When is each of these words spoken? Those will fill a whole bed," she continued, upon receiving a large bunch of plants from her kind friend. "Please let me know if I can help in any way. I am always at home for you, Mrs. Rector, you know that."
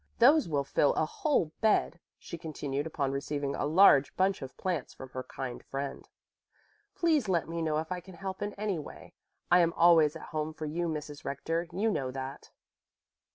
Those 0.17 0.49
will 0.49 0.63
fill 0.63 0.95
a 0.95 1.05
whole 1.05 1.51
bed," 1.61 1.99
she 2.17 2.35
continued, 2.35 2.87
upon 2.87 3.11
receiving 3.11 3.53
a 3.53 3.67
large 3.67 4.15
bunch 4.15 4.41
of 4.41 4.57
plants 4.57 4.95
from 4.95 5.09
her 5.09 5.21
kind 5.21 5.63
friend. 5.63 6.09
"Please 6.95 7.29
let 7.29 7.47
me 7.47 7.61
know 7.61 7.77
if 7.77 7.91
I 7.91 7.99
can 7.99 8.15
help 8.15 8.41
in 8.41 8.55
any 8.55 8.79
way. 8.79 9.13
I 9.51 9.59
am 9.59 9.73
always 9.73 10.15
at 10.15 10.29
home 10.29 10.55
for 10.55 10.65
you, 10.65 10.87
Mrs. 10.87 11.23
Rector, 11.23 11.67
you 11.71 11.91
know 11.91 12.09
that." 12.09 12.49